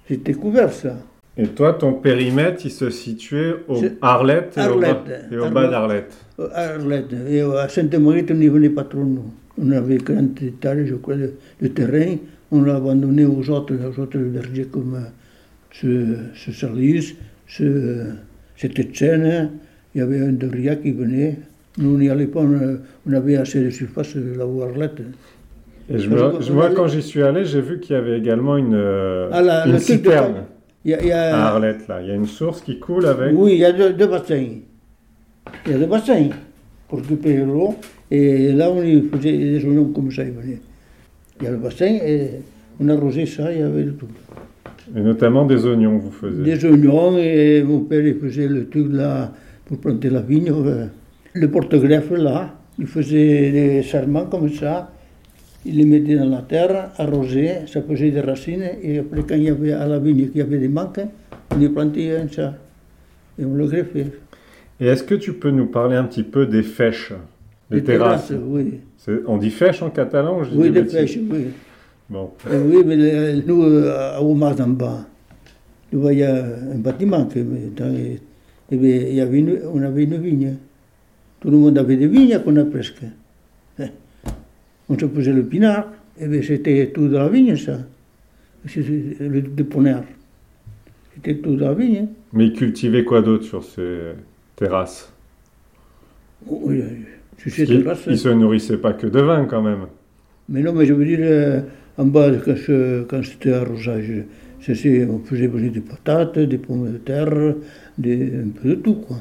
c'était 0.06 0.34
couvert, 0.34 0.72
ça. 0.72 0.96
Et 1.36 1.46
toi, 1.48 1.72
ton 1.72 1.94
périmètre, 1.94 2.66
il 2.66 2.70
se 2.70 2.90
situait 2.90 3.54
au 3.68 3.80
Arlette 4.02 4.58
et 4.58 4.68
au 4.68 4.78
bas, 4.78 5.02
et 5.30 5.36
au 5.38 5.50
bas 5.50 5.66
d'Arlette. 5.66 6.14
À 6.52 6.74
Arlette. 6.74 7.12
Et 7.28 7.40
à 7.40 7.68
Sainte-Marguerite, 7.68 8.30
on 8.30 8.34
n'y 8.34 8.48
venait 8.48 8.68
pas 8.68 8.84
trop, 8.84 9.02
nous. 9.02 9.24
On 9.60 9.70
avait 9.72 9.98
40 9.98 10.42
hectares, 10.42 10.84
je 10.86 10.94
crois, 10.94 11.16
de, 11.16 11.32
de 11.60 11.68
terrain. 11.68 12.16
On 12.50 12.62
l'a 12.62 12.76
abandonné 12.76 13.24
aux 13.24 13.48
autres, 13.50 13.74
aux 13.74 14.00
autres 14.00 14.18
bergers 14.18 14.66
comme 14.70 14.94
euh, 14.94 15.06
ce, 15.72 16.16
ce 16.34 16.52
Salis, 16.52 17.16
ce, 17.46 18.06
cette 18.56 18.78
Etienne. 18.78 19.50
Il 19.94 19.98
y 19.98 20.00
avait 20.02 20.20
un 20.20 20.32
de 20.32 20.46
Ria 20.46 20.76
qui 20.76 20.92
venait. 20.92 21.38
Nous, 21.78 21.94
on 21.94 21.98
n'y 21.98 22.08
allait 22.08 22.26
pas, 22.26 22.40
on, 22.40 22.78
on 23.06 23.12
avait 23.12 23.36
assez 23.36 23.62
de 23.62 23.70
surface 23.70 24.14
là-haut 24.14 24.62
à 24.62 24.66
Arlette. 24.68 25.02
Et 25.90 25.98
je 25.98 26.08
moi, 26.52 26.70
quand 26.74 26.86
j'y 26.88 27.02
suis 27.02 27.22
allé, 27.22 27.44
j'ai 27.44 27.60
vu 27.60 27.80
qu'il 27.80 27.94
y 27.94 27.98
avait 27.98 28.18
également 28.18 28.56
une, 28.56 28.74
euh, 28.74 29.28
Ah, 29.32 29.42
la- 29.42 29.66
une 29.66 29.72
de 29.74 29.78
citerne 29.78 30.32
paille. 30.34 30.42
Il 30.84 30.90
y 30.90 30.94
a- 30.94 31.00
il 31.02 31.08
y 31.08 31.12
a- 31.12 31.36
à 31.36 31.48
Arlette. 31.48 31.88
Là. 31.88 32.00
Il 32.02 32.08
y 32.08 32.10
a 32.10 32.14
une 32.14 32.26
source 32.26 32.60
qui 32.62 32.78
coule 32.78 33.06
avec. 33.06 33.32
Oui, 33.34 33.52
il 33.54 33.58
y 33.58 33.64
a 33.64 33.72
deux, 33.72 33.92
deux 33.92 34.06
bassins. 34.06 34.46
Il 35.66 35.72
y 35.72 35.74
a 35.74 35.78
deux 35.78 35.86
bassins 35.86 36.28
pour 36.88 36.98
récupérer 37.00 37.44
l'eau. 37.44 37.74
Et 38.14 38.52
là, 38.52 38.70
on 38.70 38.82
y 38.82 39.00
faisait 39.10 39.32
des 39.38 39.64
oignons 39.64 39.86
comme 39.86 40.10
ça. 40.12 40.22
il 40.22 40.32
venait. 40.32 40.60
Il 41.40 41.44
y 41.44 41.46
a 41.46 41.50
le 41.50 41.56
bassin 41.56 41.86
et 41.86 42.28
on 42.78 42.86
arrosait 42.90 43.24
ça, 43.24 43.50
il 43.50 43.60
y 43.60 43.62
avait 43.62 43.84
de 43.84 43.92
tout. 43.92 44.06
Et 44.94 45.00
notamment 45.00 45.46
des 45.46 45.64
oignons, 45.64 45.96
vous 45.96 46.10
faisiez. 46.10 46.42
Des 46.44 46.62
oignons 46.66 47.16
et 47.16 47.62
mon 47.62 47.80
père 47.80 48.06
il 48.06 48.16
faisait 48.16 48.48
le 48.48 48.68
truc 48.68 48.88
là 48.92 49.32
pour 49.64 49.78
planter 49.78 50.10
la 50.10 50.20
vigne. 50.20 50.50
euh, 50.50 50.86
Le 51.32 51.48
porte-greffe 51.50 52.10
là, 52.10 52.54
il 52.78 52.86
faisait 52.86 53.50
des 53.50 53.82
serments 53.82 54.26
comme 54.26 54.50
ça. 54.50 54.92
Il 55.64 55.78
les 55.78 55.86
mettait 55.86 56.16
dans 56.16 56.28
la 56.28 56.42
terre, 56.42 56.90
arrosait, 56.98 57.62
ça 57.66 57.80
faisait 57.80 58.10
des 58.10 58.20
racines. 58.20 58.68
Et 58.82 58.98
après, 58.98 59.22
quand 59.26 59.36
il 59.36 59.44
y 59.44 59.48
avait 59.48 59.72
à 59.72 59.86
la 59.86 59.98
vigne 59.98 60.28
qu'il 60.28 60.38
y 60.38 60.42
avait 60.42 60.58
des 60.58 60.68
manques, 60.68 61.00
on 61.50 61.60
y 61.60 61.68
plantait 61.70 62.16
un 62.16 62.28
ça. 62.28 62.54
Et 63.38 63.44
on 63.46 63.54
le 63.54 63.66
greffait. 63.66 64.08
Et 64.80 64.86
est-ce 64.86 65.02
que 65.02 65.14
tu 65.14 65.32
peux 65.32 65.50
nous 65.50 65.66
parler 65.66 65.96
un 65.96 66.04
petit 66.04 66.24
peu 66.24 66.44
des 66.44 66.62
fèches, 66.62 67.14
Des 67.72 67.82
terrasses, 67.84 68.32
oui. 68.46 68.80
On 69.26 69.38
dit 69.38 69.50
fèches 69.50 69.82
en 69.82 69.90
catalan 69.90 70.44
je 70.44 70.50
dis 70.50 70.56
Oui, 70.56 70.70
bêtises 70.70 70.92
pêches, 70.92 71.18
oui. 71.30 71.46
Bon. 72.10 72.30
Euh, 72.50 72.62
oui, 72.66 72.82
mais 72.84 73.42
nous, 73.46 73.62
euh, 73.64 74.18
au 74.18 74.34
Mars 74.34 74.56
d'en 74.56 74.68
bas, 74.68 75.06
vois, 75.92 76.12
il 76.12 76.18
y 76.18 76.22
a 76.24 76.44
un 76.44 76.76
bâtiment. 76.78 77.24
Que, 77.26 77.38
dans 77.74 77.88
les- 77.88 78.20
eh 78.70 78.76
bien, 78.76 78.96
il 78.96 79.14
y 79.14 79.20
avait 79.20 79.38
une- 79.38 79.60
on 79.72 79.80
avait 79.82 80.04
une 80.04 80.16
vigne. 80.18 80.56
Tout 81.40 81.50
le 81.50 81.56
monde 81.56 81.78
avait 81.78 81.96
des 81.96 82.06
vignes 82.08 82.38
qu'on 82.44 82.56
a 82.56 82.64
presque. 82.64 83.02
Eh. 83.78 83.84
On 84.88 84.98
se 84.98 85.06
faisait 85.08 85.32
le 85.32 85.44
pinard. 85.44 85.88
Et 86.20 86.26
bien, 86.28 86.42
c'était 86.42 86.90
tout 86.94 87.08
de 87.08 87.16
la 87.16 87.28
vigne, 87.28 87.56
ça. 87.56 87.78
Le 88.64 89.40
de 89.40 89.62
Ponard. 89.64 90.04
C'était 91.14 91.36
tout 91.36 91.56
de 91.56 91.60
la 91.62 91.74
vigne. 91.74 92.06
Mais 92.32 92.46
ils 92.46 92.52
cultivaient 92.52 93.04
quoi 93.04 93.20
d'autre 93.22 93.44
sur 93.44 93.64
ces 93.64 94.12
terrasses? 94.56 95.12
Oui, 96.46 96.82
terrasses. 97.36 98.04
Ils 98.06 98.18
se 98.18 98.28
nourrissaient 98.28 98.76
pas 98.78 98.92
que 98.92 99.06
de 99.06 99.20
vin 99.20 99.44
quand 99.46 99.62
même. 99.62 99.86
Mais 100.48 100.62
non, 100.62 100.72
mais 100.72 100.86
je 100.86 100.92
veux 100.92 101.04
dire, 101.04 101.18
euh, 101.22 101.60
en 101.98 102.06
bas, 102.06 102.30
quand, 102.44 103.22
c'était 103.22 103.52
arrosage, 103.52 104.12
on 104.68 105.18
faisait 105.24 105.48
des 105.48 105.80
patates, 105.80 106.38
des 106.38 106.58
pommes 106.58 106.92
de 106.92 106.98
terre, 106.98 107.54
des, 107.98 108.32
un 108.36 108.48
peu 108.48 108.70
de 108.70 108.74
tout, 108.76 108.94
quoi. 108.94 109.16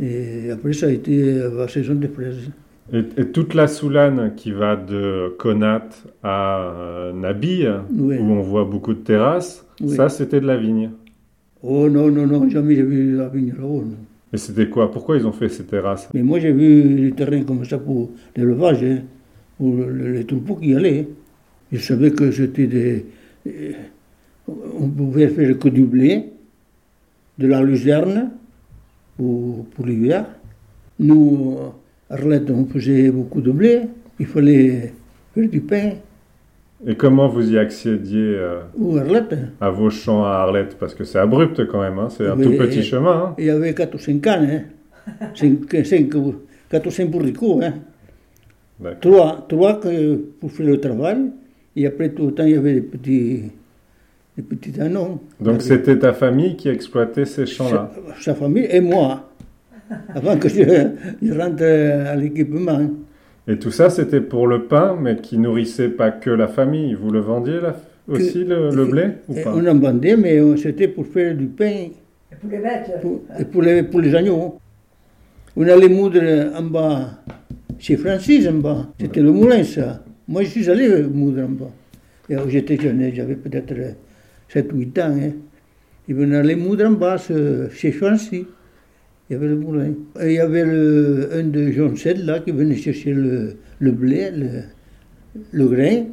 Et 0.00 0.50
après, 0.50 0.72
ça 0.72 0.86
a 0.86 0.90
été 0.90 1.40
la 1.56 1.68
saison 1.68 1.94
des 1.94 2.08
fraises. 2.08 2.50
Et, 2.92 3.04
et 3.16 3.26
toute 3.26 3.54
la 3.54 3.68
Soulane 3.68 4.34
qui 4.34 4.50
va 4.50 4.74
de 4.76 5.34
Conat 5.38 5.88
à 6.22 6.60
euh, 6.74 7.12
Nabi, 7.12 7.64
Oui. 7.94 8.16
où 8.18 8.22
on 8.32 8.42
voit 8.42 8.64
beaucoup 8.64 8.94
de 8.94 9.00
terrasses, 9.00 9.64
Oui. 9.80 9.90
ça 9.94 10.08
c'était 10.08 10.40
de 10.40 10.46
la 10.46 10.56
vigne. 10.56 10.90
Oh 11.62 11.88
non, 11.88 12.10
non, 12.10 12.26
non, 12.26 12.48
jamais 12.50 12.74
j'ai 12.74 12.82
vu 12.82 13.16
la 13.16 13.28
vigne 13.28 13.54
là-haut. 13.56 13.84
Et 14.32 14.38
c'était 14.38 14.68
quoi? 14.68 14.90
Pourquoi 14.90 15.16
ils 15.18 15.26
ont 15.26 15.32
fait 15.32 15.48
ces 15.48 15.64
terrasses? 15.64 16.08
Mais 16.14 16.22
moi, 16.22 16.38
j'ai 16.40 16.52
vu 16.52 16.94
du 16.94 17.12
terrain 17.12 17.42
comme 17.42 17.64
ça 17.64 17.78
pour 17.78 18.10
l'élevage. 18.36 18.82
Hein. 18.84 19.02
pour 19.58 19.74
le- 19.76 20.12
les 20.12 20.24
troupeaux 20.24 20.56
qui 20.56 20.74
allaient. 20.74 21.06
Ils 21.70 21.80
savaient 21.80 22.10
que 22.10 22.30
c'était 22.32 22.66
des. 22.66 23.06
euh, 23.46 23.72
On 24.80 24.88
pouvait 24.88 25.28
faire 25.28 25.56
que 25.58 25.68
du 25.68 25.84
blé, 25.84 26.30
de 27.38 27.46
la 27.46 27.62
luzerne 27.62 28.30
pour, 29.16 29.66
pour 29.66 29.86
l'hiver. 29.86 30.26
Nous, 30.98 31.56
à 32.10 32.14
Arlette, 32.14 32.50
on 32.50 32.64
faisait 32.66 33.10
beaucoup 33.10 33.40
de 33.40 33.52
blé. 33.52 33.82
Il 34.18 34.26
fallait 34.26 34.92
faire 35.34 35.48
du 35.48 35.60
pain. 35.60 35.92
Et 36.86 36.96
comment 36.96 37.28
vous 37.28 37.52
y 37.52 37.58
accédiez 37.58 38.34
euh, 38.36 38.60
Ou 38.76 38.96
Arlette, 38.98 39.36
à 39.60 39.70
vos 39.70 39.88
champs 39.90 40.24
à 40.24 40.30
Arlette? 40.30 40.76
Parce 40.78 40.94
que 40.94 41.04
c'est 41.04 41.18
abrupt 41.18 41.64
quand 41.66 41.80
même, 41.80 41.98
hein, 41.98 42.08
c'est 42.10 42.26
un 42.26 42.36
Oui, 42.36 42.44
tout 42.44 42.56
petit 42.58 42.80
et- 42.80 42.82
chemin. 42.82 43.26
hein. 43.28 43.34
il 43.38 43.44
y 43.44 43.50
avait 43.50 43.72
4 43.72 43.94
ou 43.94 43.98
5 43.98 44.26
ans. 44.26 44.40
Hein. 44.40 44.62
4 46.70 46.86
ou 46.86 46.90
5 46.90 47.10
bourricots. 47.10 47.60
Hein. 47.62 47.74
D'accord. 48.80 49.00
Trois, 49.00 49.46
trois 49.48 49.80
que 49.80 50.16
pour 50.40 50.50
faire 50.50 50.66
le 50.66 50.80
travail. 50.80 51.18
Et 51.76 51.86
après, 51.86 52.10
tout 52.10 52.26
le 52.26 52.32
temps, 52.32 52.44
il 52.44 52.50
y 52.52 52.56
avait 52.56 52.74
des 52.74 52.80
petits, 52.82 53.42
des 54.36 54.42
petits 54.42 54.80
annons. 54.80 55.20
Donc 55.40 55.62
c'était 55.62 55.98
ta 55.98 56.12
famille 56.12 56.56
qui 56.56 56.68
exploitait 56.68 57.24
ces 57.26 57.46
champs-là? 57.46 57.92
Sa, 58.18 58.22
sa 58.22 58.34
famille 58.34 58.66
et 58.70 58.80
moi. 58.80 59.28
Avant 60.14 60.36
que 60.38 60.48
je, 60.48 60.62
je 61.22 61.32
rentre 61.38 61.62
à 61.62 62.16
l'équipement. 62.16 62.90
Et 63.48 63.58
tout 63.58 63.70
ça, 63.72 63.90
c'était 63.90 64.20
pour 64.20 64.46
le 64.46 64.64
pain, 64.64 64.96
mais 65.00 65.16
qui 65.16 65.36
nourrissait 65.36 65.88
pas 65.88 66.10
que 66.10 66.30
la 66.30 66.46
famille. 66.46 66.94
Vous 66.94 67.10
le 67.10 67.18
vendiez 67.18 67.60
là, 67.60 67.76
aussi, 68.08 68.44
le, 68.44 68.70
le 68.70 68.84
blé 68.86 69.04
ou 69.28 69.34
pas? 69.34 69.52
on 69.54 69.66
en 69.66 69.78
vendait, 69.78 70.16
mais 70.16 70.38
euh, 70.38 70.56
c'était 70.56 70.88
pour 70.88 71.06
faire 71.06 71.34
du 71.34 71.46
pain 71.46 71.66
Et 71.66 72.36
pour 72.40 72.50
les 72.50 72.58
bêtes. 72.58 73.00
pour, 73.00 73.20
et 73.38 73.44
pour, 73.44 73.62
les, 73.62 73.82
pour 73.82 74.00
les 74.00 74.14
agneaux. 74.14 74.58
On 75.56 75.66
allait 75.68 75.88
moudre 75.88 76.22
en 76.56 76.62
bas, 76.62 77.10
chez 77.78 77.96
Francis 77.96 78.46
en 78.48 78.54
bas. 78.54 78.86
C'était 79.00 79.20
le 79.20 79.32
moulin, 79.32 79.64
ça. 79.64 80.02
Moi, 80.28 80.44
je 80.44 80.48
suis 80.48 80.70
allé 80.70 81.02
moudre 81.02 81.42
en 81.42 81.48
bas. 81.48 81.70
Et, 82.30 82.36
J'étais 82.48 82.76
jeune, 82.76 83.10
j'avais 83.12 83.34
peut-être 83.34 83.74
7 84.48 84.72
ou 84.72 84.78
8 84.78 84.98
ans. 85.00 85.16
Hein. 85.20 85.30
Et 86.08 86.14
on 86.14 86.32
allait 86.32 86.54
moudre 86.56 86.86
en 86.86 86.92
bas 86.92 87.16
chez 87.18 87.90
Francis. 87.92 88.44
Il 89.32 89.36
y 89.36 89.36
avait 89.38 89.48
le 89.48 89.56
moulin. 89.56 89.94
Et 90.20 90.26
il 90.26 90.32
y 90.34 90.38
avait 90.40 90.62
le, 90.66 91.30
un 91.32 91.44
de 91.44 91.70
Jean 91.72 91.96
Sed, 91.96 92.18
là, 92.18 92.40
qui 92.40 92.50
venait 92.50 92.76
chercher 92.76 93.14
le, 93.14 93.56
le 93.78 93.90
blé, 93.90 94.30
le, 94.30 94.64
le 95.52 95.68
grain, 95.68 96.06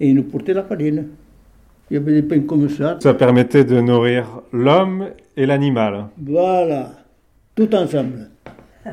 et 0.00 0.08
il 0.10 0.16
nous 0.16 0.24
portait 0.24 0.54
la 0.54 0.64
farine. 0.64 1.08
Il 1.90 1.94
y 1.94 1.96
avait 1.98 2.14
des 2.20 2.22
pains 2.22 2.40
comme 2.40 2.68
ça. 2.68 2.98
Ça 3.00 3.14
permettait 3.14 3.64
de 3.64 3.80
nourrir 3.80 4.42
l'homme 4.52 5.10
et 5.36 5.46
l'animal. 5.46 6.08
Voilà, 6.16 7.04
tout 7.54 7.72
ensemble. 7.74 8.30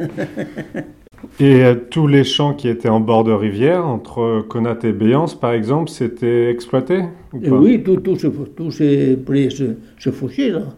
Et 1.40 1.64
euh, 1.64 1.76
tous 1.76 2.08
les 2.08 2.24
champs 2.24 2.54
qui 2.54 2.68
étaient 2.70 2.90
en 2.90 3.00
bord 3.02 3.24
de 3.24 3.32
rivière, 3.34 3.86
entre 3.86 4.42
Conat 4.48 4.80
et 4.84 4.94
Béance 4.94 5.38
par 5.40 5.52
exemple, 5.54 5.90
c'était 5.90 6.50
exploité 6.50 7.04
ou 7.34 7.42
Et 7.42 7.50
pas? 7.50 7.58
oui, 7.58 7.84
tout, 7.84 7.98
tout, 7.98 8.16
ce, 8.18 8.28
tout 8.28 8.72
ces 8.72 9.18
près 9.18 9.50
ce, 9.50 9.76
ce 10.00 10.10
fauché 10.12 10.50
là. 10.52 10.76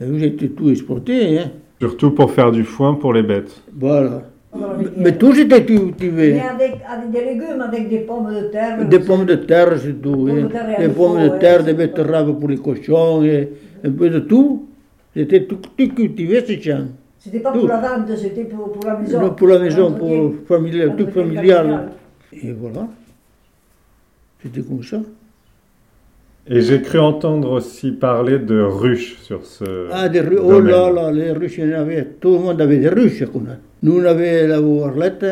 Oui, 0.00 0.18
J'étais 0.20 0.48
tout 0.48 0.70
exploité, 0.70 1.38
hein. 1.38 1.50
Surtout 1.80 2.10
pour 2.10 2.30
faire 2.32 2.50
du 2.50 2.64
foin 2.64 2.94
pour 2.94 3.12
les 3.12 3.22
bêtes. 3.22 3.62
Voilà. 3.78 4.22
Mais, 4.96 5.16
tout 5.16 5.34
c'était 5.34 5.64
cultivé. 5.64 6.34
Mais 6.34 6.40
avec, 6.40 6.80
avec 6.88 7.10
des 7.10 7.24
légumes, 7.24 7.60
avec 7.60 7.88
des 7.88 7.98
pommes 7.98 8.34
de 8.34 8.48
terre. 8.48 8.88
Des 8.88 8.98
pommes 8.98 9.26
de 9.26 9.34
terre, 9.36 9.78
c'est 9.78 10.00
tout. 10.00 10.10
Pommes 10.10 10.34
de 10.34 10.40
hein. 10.40 10.48
terre 10.50 10.78
Des 10.78 10.88
pommes 10.88 11.22
de 11.22 11.28
terre, 11.38 11.64
des 11.64 11.74
betteraves 11.74 12.32
pour 12.38 12.48
les 12.48 12.56
cochons, 12.56 13.22
et 13.22 13.50
un 13.84 13.90
peu 13.90 14.08
de 14.08 14.20
tout. 14.20 14.68
C'était 15.14 15.44
tout, 15.44 15.56
tout 15.56 15.88
cultivé, 15.94 16.44
ces 16.44 16.60
champs. 16.60 16.86
C'était 17.18 17.40
pas 17.40 17.52
Tout. 17.52 17.60
pour 17.60 17.68
la 17.68 17.80
vente, 17.80 18.16
c'était 18.16 18.44
pour, 18.44 18.72
pour 18.72 18.84
la 18.86 18.96
maison. 18.96 19.30
Pour 19.34 19.48
la 19.48 19.58
maison, 19.58 19.92
pour 19.92 20.34
familial, 20.46 20.96
tout 20.96 21.08
familial. 21.08 21.90
Et 22.32 22.52
voilà. 22.52 22.88
C'était 24.42 24.62
comme 24.62 24.82
ça. 24.82 24.98
Et 26.50 26.60
j'ai 26.62 26.80
cru 26.80 26.98
entendre 26.98 27.50
aussi 27.52 27.92
parler 27.92 28.38
de 28.38 28.58
ruches 28.60 29.16
sur 29.20 29.44
ce. 29.44 29.88
Ah, 29.92 30.08
des 30.08 30.20
ruches. 30.20 30.40
Oh 30.42 30.60
là 30.60 30.90
là, 30.90 31.12
les 31.12 31.32
ruches, 31.32 31.58
il 31.58 31.68
y 31.68 31.74
en 31.74 31.80
avait. 31.80 32.06
Tout 32.20 32.32
le 32.34 32.38
monde 32.38 32.60
avait 32.60 32.78
des 32.78 32.88
ruches. 32.88 33.22
Nous, 33.82 34.00
on 34.00 34.04
avait 34.04 34.46
là 34.46 34.60
où 34.60 34.82
Arlette, 34.82 35.26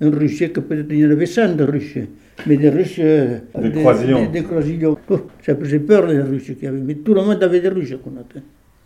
un 0.00 0.10
rucher 0.10 0.50
que 0.50 0.60
peut-être 0.60 0.86
il 0.90 1.00
y 1.00 1.06
en 1.06 1.10
avait 1.10 1.26
100 1.26 1.56
de 1.56 1.64
ruches. 1.64 1.98
Mais 2.46 2.56
des 2.56 2.70
ruches. 2.70 3.00
euh, 3.00 3.38
Des 3.60 3.70
croisillons. 3.72 4.22
Des, 4.26 4.40
des 4.40 4.42
croisillons. 4.44 4.96
Oh, 5.10 5.20
ça 5.44 5.54
faisait 5.56 5.80
peur, 5.80 6.06
les 6.06 6.20
ruches 6.20 6.54
qu'il 6.54 6.64
y 6.64 6.66
avait. 6.66 6.80
Mais 6.80 6.94
tout 6.94 7.14
le 7.14 7.22
monde 7.22 7.42
avait 7.42 7.60
des 7.60 7.68
ruches 7.68 7.92
a. 7.94 8.38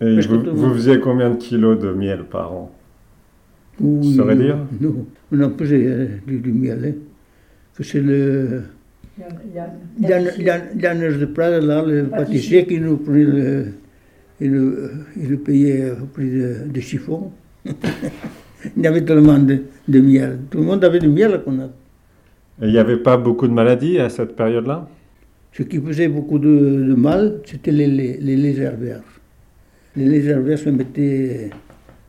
Et 0.05 0.15
Parce 0.15 0.27
vous, 0.27 0.43
vous 0.53 0.75
faisiez 0.75 0.99
combien 1.01 1.31
de 1.31 1.37
kilos 1.37 1.79
de 1.79 1.93
miel 1.93 2.25
par 2.31 2.53
an? 2.53 2.73
Ça 3.79 4.25
veut 4.25 4.35
dire? 4.35 4.57
Nous, 4.81 5.07
on 5.33 5.41
en 5.43 5.51
faisait 5.51 5.85
euh, 5.87 6.07
du, 6.27 6.39
du 6.39 6.53
miel. 6.53 6.81
hein. 6.87 6.93
Que 7.77 7.83
c'est 7.85 8.01
le. 8.01 8.63
Yann- 9.19 10.31
Yann- 10.39 10.79
Yanners 10.79 11.19
de 11.19 11.27
Prada, 11.27 11.61
là, 11.61 11.83
le 11.83 12.05
pâtissier 12.09 12.67
qui 12.67 12.79
nous 12.81 12.97
prenait 12.99 13.25
le. 13.25 13.67
Il 14.39 14.51
le, 14.51 14.91
il 15.17 15.29
le 15.31 15.39
payait 15.39 15.91
au 15.93 16.05
prix 16.07 16.29
de, 16.31 16.57
de 16.69 16.81
chiffon. 16.81 17.33
il 17.65 18.83
y 18.83 18.87
avait 18.87 19.03
tellement 19.03 19.39
de, 19.39 19.63
de 19.89 20.01
miel. 20.01 20.39
Tout 20.51 20.59
le 20.59 20.65
monde 20.65 20.85
avait 20.85 20.99
du 20.99 21.09
miel 21.09 21.41
qu'on 21.43 21.59
a. 21.61 21.65
Et 22.61 22.67
il 22.67 22.73
n'y 22.73 22.79
avait 22.79 22.99
pas 22.99 23.17
beaucoup 23.17 23.49
de 23.49 23.53
maladies 23.55 23.99
à 23.99 24.11
cette 24.11 24.37
période-là? 24.37 24.87
Ce 25.55 25.63
qui 25.63 25.81
faisait 25.81 26.09
beaucoup 26.09 26.39
de, 26.39 26.49
de 26.49 26.95
mal, 26.95 27.41
c'était 27.47 27.71
les, 27.73 27.87
les, 27.87 28.19
les 28.19 28.37
lézards 28.37 28.77
verts. 28.77 29.01
Les 29.97 30.05
lézards 30.05 30.41
verts 30.43 30.59
se 30.59 30.69
mettaient 30.69 31.49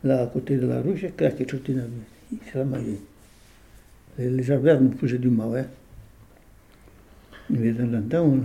là 0.04 0.22
à 0.24 0.26
côté 0.26 0.58
de 0.58 0.66
la 0.66 0.82
ruche, 0.82 1.04
et 1.04 1.12
clac, 1.16 1.34
ils 1.40 1.46
dans 1.46 1.82
se 2.52 2.58
ramaillaient. 2.58 3.00
Les 4.18 4.28
lézards 4.28 4.60
verts 4.60 4.80
nous 4.82 4.92
faisaient 4.92 5.16
du 5.16 5.30
mal. 5.30 5.48
Hein. 5.56 5.64
Mais 7.50 7.72
en 7.72 8.02
temps, 8.02 8.24
on, 8.24 8.40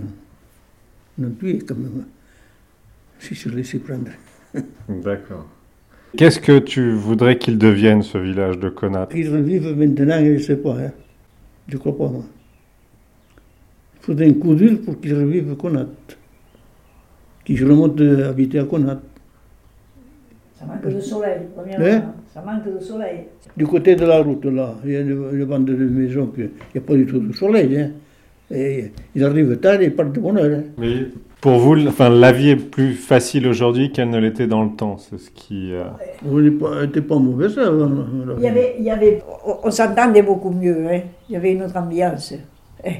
on 1.18 1.26
en 1.26 1.30
tuait 1.30 1.58
quand 1.58 1.76
même. 1.76 2.04
Si 3.18 3.34
se 3.34 3.48
laissait 3.48 3.78
prendre. 3.78 4.10
D'accord. 4.88 5.46
Qu'est-ce 6.16 6.38
que 6.38 6.58
tu 6.60 6.92
voudrais 6.92 7.38
qu'il 7.38 7.58
devienne, 7.58 8.02
ce 8.02 8.18
village 8.18 8.58
de 8.58 8.68
Conat 8.68 9.08
Ils 9.14 9.28
revivent 9.30 9.76
maintenant, 9.76 10.18
je 10.24 10.32
ne 10.32 10.38
sais 10.38 10.56
pas. 10.56 10.76
Hein. 10.78 10.92
Je 11.68 11.74
ne 11.74 11.80
crois 11.80 11.96
pas, 11.96 12.08
moi. 12.08 12.24
Il 13.96 14.04
faudrait 14.06 14.28
un 14.28 14.34
coup 14.34 14.54
dur 14.54 14.78
pour 14.84 15.00
qu'ils 15.00 15.14
revivent 15.14 15.56
Conat. 15.56 15.86
Qu'ils 17.44 17.64
remontent 17.64 18.02
euh, 18.02 18.30
habiter 18.30 18.60
à 18.60 18.64
Conat. 18.64 19.00
Ça 20.58 20.66
manque 20.66 20.94
de 20.94 21.00
soleil, 21.00 21.40
premièrement. 21.54 21.84
Hein? 21.86 22.14
Ça 22.32 22.42
manque 22.42 22.64
de 22.74 22.80
soleil. 22.80 23.24
Du 23.56 23.66
côté 23.66 23.96
de 23.96 24.04
la 24.04 24.22
route, 24.22 24.44
là, 24.44 24.76
il 24.84 24.90
y 24.92 24.96
a 24.96 25.00
une, 25.00 25.30
une 25.32 25.44
bande 25.44 25.64
de 25.64 25.74
maisons 25.74 26.28
qu'il 26.28 26.50
n'y 26.74 26.78
a 26.78 26.80
pas 26.80 26.94
du 26.94 27.06
tout 27.06 27.18
de 27.18 27.32
soleil. 27.32 27.76
Hein. 27.76 27.90
Et 28.50 28.92
ils 29.14 29.24
arrivent 29.24 29.56
tard 29.58 29.80
et 29.80 29.84
ils 29.86 29.94
partent 29.94 30.12
de 30.12 30.20
bonne 30.20 30.38
heure. 30.38 30.58
hein. 30.58 30.62
Mais 30.78 31.06
pour 31.40 31.58
vous, 31.58 31.86
enfin, 31.88 32.08
la 32.10 32.32
vie 32.32 32.50
est 32.50 32.56
plus 32.56 32.92
facile 32.94 33.46
aujourd'hui 33.48 33.90
qu'elle 33.92 34.10
ne 34.10 34.18
l'était 34.18 34.46
dans 34.46 34.62
le 34.64 34.70
temps. 34.76 34.96
C'est 34.98 35.18
ce 35.18 35.30
qui. 35.30 35.72
euh, 35.72 35.84
On 36.26 36.38
n'était 36.40 36.56
pas, 36.56 36.84
était 36.84 37.00
pas 37.02 37.16
mauvais, 37.18 37.48
ça. 37.48 37.62
Il 38.38 38.42
y 38.42 38.48
avait, 38.48 38.76
il 38.78 38.84
y 38.84 38.90
avait, 38.90 39.22
on, 39.62 39.70
s'entendait 39.70 40.22
beaucoup 40.22 40.50
mieux, 40.50 40.86
hein. 40.90 41.00
il 41.28 41.32
y 41.34 41.36
avait 41.36 41.52
une 41.52 41.62
autre 41.62 41.76
ambiance. 41.76 42.34
Eh, 42.84 42.90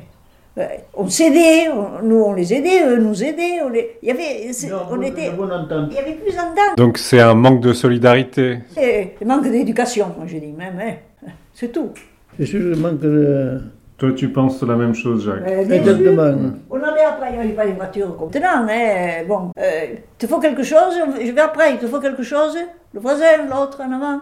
euh, 0.58 0.66
On 0.94 1.08
s'aidait, 1.08 1.68
on- 1.70 2.06
nous 2.06 2.16
on 2.22 2.32
les 2.32 2.52
aidait, 2.54 2.86
eux 2.86 2.98
nous 3.00 3.22
aidaient, 3.22 3.60
on, 3.64 3.68
les, 3.70 3.98
il 4.02 4.08
y 4.08 4.10
avait, 4.12 4.50
Non, 4.70 4.82
on 4.90 5.02
était, 5.02 5.30
il 5.30 5.94
y 5.94 5.98
avait 5.98 6.12
plus 6.14 6.32
d'entente. 6.36 6.76
Donc 6.78 6.96
c'est 6.98 7.20
un 7.20 7.34
manque 7.34 7.60
de 7.60 7.72
solidarité. 7.72 8.58
Et 8.80 9.08
le 9.20 9.26
manque 9.26 9.50
d'éducation, 9.50 10.06
moi 10.16 10.26
je 10.26 10.36
dis 10.38 10.52
même, 10.52 10.78
hein. 10.80 11.28
c'est 11.52 11.72
tout. 11.72 11.90
C'est 12.38 12.46
sûr, 12.46 12.60
il 12.74 12.80
manque 12.80 13.00
de... 13.00 13.60
Toi, 13.96 14.12
tu 14.12 14.28
penses 14.32 14.60
la 14.62 14.74
même 14.74 14.94
chose, 14.94 15.24
Jacques 15.24 15.42
Euh, 15.46 15.64
bien 15.64 15.82
sûr, 15.84 15.92
Exactement. 15.92 16.52
on 16.68 16.82
allait 16.82 17.04
après, 17.04 17.30
il 17.30 17.36
n'y 17.36 17.42
avait 17.44 17.52
pas 17.52 17.66
de 17.66 17.72
voiture 17.72 18.16
comme 18.16 18.28
maintenant. 18.32 18.66
Hein. 18.68 19.24
Bon, 19.28 19.50
euh, 19.58 19.86
il 19.92 19.98
te 20.18 20.26
faut 20.26 20.40
quelque 20.40 20.64
chose, 20.64 20.94
je 21.24 21.30
vais 21.30 21.40
après, 21.40 21.72
il 21.74 21.78
te 21.78 21.86
faut 21.86 22.00
quelque 22.00 22.22
chose, 22.24 22.56
le 22.92 23.00
voisin, 23.00 23.46
l'autre, 23.48 23.80
en 23.80 23.92
avant. 23.92 24.20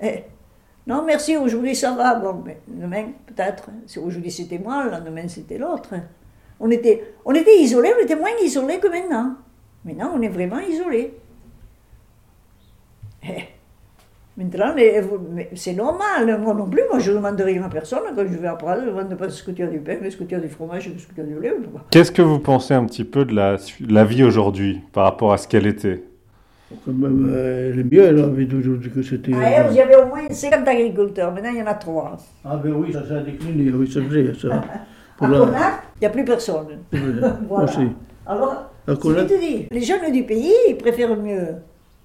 Eh, 0.00 0.24
non, 0.86 1.02
merci, 1.04 1.36
aujourd'hui 1.36 1.74
ça 1.76 1.92
va. 1.92 2.14
Bon, 2.14 2.42
mais 2.44 2.60
demain, 2.66 3.08
peut-être, 3.26 3.68
si 3.86 3.98
aujourd'hui 3.98 4.30
c'était 4.30 4.58
moi, 4.58 4.84
le 4.84 4.90
lendemain 4.90 5.28
c'était 5.28 5.58
l'autre. 5.58 5.90
On 6.58 6.70
était, 6.70 7.14
on 7.26 7.34
était 7.34 7.58
isolés, 7.58 7.92
on 7.98 8.02
était 8.02 8.16
moins 8.16 8.30
isolés 8.42 8.78
que 8.78 8.88
maintenant. 8.88 9.34
Maintenant, 9.84 10.12
on 10.14 10.22
est 10.22 10.28
vraiment 10.28 10.60
isolés. 10.60 11.14
Eh, 13.22 13.42
Maintenant, 14.36 14.72
mais, 14.74 15.00
mais 15.32 15.50
c'est 15.54 15.74
normal, 15.74 16.40
moi 16.40 16.54
non 16.54 16.66
plus, 16.66 16.82
moi 16.90 16.98
je 16.98 17.12
ne 17.12 17.16
demande 17.18 17.40
rien 17.40 17.62
à 17.62 17.68
personne 17.68 18.00
quand 18.16 18.24
je 18.28 18.36
vais 18.36 18.48
à 18.48 18.56
Prades, 18.56 18.80
je 18.80 18.86
ne 18.86 18.90
demande 18.90 19.14
pas 19.14 19.26
est-ce 19.26 19.44
que 19.44 19.52
tu 19.52 19.62
as 19.62 19.68
du 19.68 19.78
pain, 19.78 19.96
est-ce 20.02 20.16
que 20.16 20.24
tu 20.24 20.34
as 20.34 20.40
du 20.40 20.48
fromage, 20.48 20.88
est-ce 20.88 21.06
que 21.06 21.14
tu 21.14 21.20
as 21.20 21.24
du 21.24 21.38
lait. 21.38 21.52
Qu'est-ce 21.92 22.10
que 22.10 22.22
vous 22.22 22.40
pensez 22.40 22.74
un 22.74 22.84
petit 22.84 23.04
peu 23.04 23.24
de 23.24 23.32
la, 23.32 23.56
la 23.88 24.04
vie 24.04 24.24
aujourd'hui 24.24 24.80
par 24.92 25.04
rapport 25.04 25.32
à 25.32 25.36
ce 25.36 25.46
qu'elle 25.46 25.68
était? 25.68 26.02
Quand 26.84 26.92
même, 26.92 27.30
euh, 27.32 27.70
elle 27.72 27.78
est 27.78 27.84
mieux, 27.84 28.10
la 28.10 28.26
vie 28.26 28.46
d'aujourd'hui, 28.46 28.90
que 28.90 29.02
c'était... 29.02 29.32
À 29.34 29.60
Ève, 29.60 29.66
il 29.70 29.76
y 29.76 29.80
avait 29.80 29.94
au 29.94 30.06
moins 30.06 30.28
50 30.28 30.66
agriculteurs, 30.66 31.32
maintenant 31.32 31.50
il 31.52 31.58
y 31.58 31.62
en 31.62 31.66
a 31.66 31.74
3. 31.74 32.16
Ah 32.44 32.56
ben 32.56 32.72
oui, 32.72 32.92
ça, 32.92 33.06
ça 33.06 33.18
a 33.18 33.20
décliné, 33.20 33.70
oui, 33.70 33.88
c'est 33.92 34.00
vrai, 34.00 34.32
ça. 34.36 34.62
À 35.20 35.28
Conat, 35.28 35.80
il 35.96 36.00
n'y 36.00 36.06
a 36.08 36.10
plus 36.10 36.24
personne. 36.24 36.78
Voilà. 37.48 37.64
Aussi. 37.66 37.86
Alors, 38.26 38.70
À 38.88 38.94
je 38.94 38.96
te 38.96 39.38
dis, 39.38 39.68
les 39.70 39.80
jeunes 39.80 40.10
du 40.10 40.24
pays, 40.24 40.52
ils 40.68 40.76
préfèrent 40.76 41.16
mieux 41.16 41.54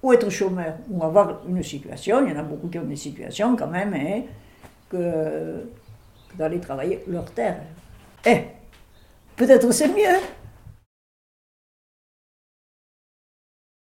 ou 0.02 0.12
être 0.12 0.30
chômeurs 0.30 0.76
ou 0.90 1.02
avoir 1.04 1.40
une 1.48 1.62
situation, 1.62 2.24
il 2.24 2.32
y 2.32 2.36
en 2.36 2.40
a 2.40 2.42
beaucoup 2.42 2.68
qui 2.68 2.78
ont 2.78 2.84
des 2.84 2.96
situations 2.96 3.56
quand 3.56 3.68
même, 3.68 3.94
hein, 3.94 4.22
que 4.90 5.64
que 6.30 6.36
d'aller 6.36 6.60
travailler 6.60 7.02
leur 7.08 7.24
terre. 7.32 7.60
Eh, 8.24 8.42
peut-être 9.36 9.70
c'est 9.72 9.88
mieux. 9.88 10.18